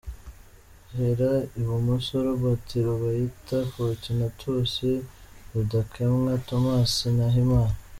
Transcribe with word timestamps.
Hera 0.95 1.31
i 1.59 1.61
bumoso: 1.67 2.13
Robert 2.27 2.67
Rubayita, 2.87 3.57
Fortunatus 3.73 4.71
Rudakemwa, 5.51 6.33
Thomas 6.47 6.93
Nahimana. 7.17 7.75